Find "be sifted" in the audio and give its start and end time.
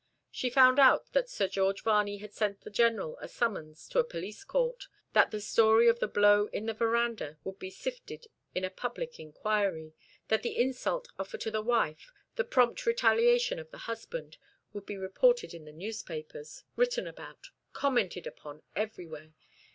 7.59-8.25